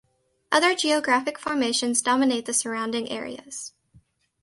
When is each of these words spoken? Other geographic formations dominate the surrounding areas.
Other 0.51 0.73
geographic 0.73 1.37
formations 1.37 2.01
dominate 2.01 2.47
the 2.47 2.55
surrounding 2.55 3.11
areas. 3.11 3.73